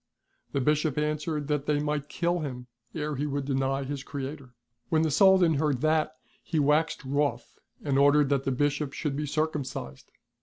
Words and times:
The 0.53 0.61
Bishop 0.61 0.97
answered 0.97 1.47
that 1.49 1.67
they 1.67 1.79
might 1.79 2.09
kill 2.09 2.39
him 2.39 2.65
ere 2.95 3.15
he 3.17 3.25
woukl 3.27 3.45
deny 3.45 3.83
his 3.83 4.01
Creator. 4.01 4.55
When 4.89 5.03
the 5.03 5.11
Soldan 5.11 5.59
heard 5.59 5.81
that 5.81 6.13
he 6.41 6.57
waxed 6.57 7.05
wroth, 7.05 7.59
and 7.83 7.99
ordered 7.99 8.29
that 8.29 8.43
the 8.43 8.51
Bishop 8.51 8.93
should 8.93 9.15
be 9.15 9.27
circumcised. 9.27 10.09